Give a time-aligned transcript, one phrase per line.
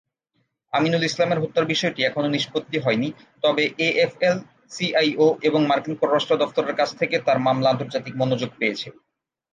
[0.73, 3.09] আমিনুল ইসলামের হত্যার বিষয়টি এখনও নিষ্পত্তি হয়নি,
[3.43, 8.87] তবে এএফএল-সিআইও এবং মার্কিন পররাষ্ট্র দফতরের কাছ থেকে তার মামলা আন্তর্জাতিক মনোযোগ পেয়েছে।